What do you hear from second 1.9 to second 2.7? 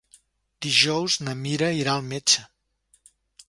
al metge.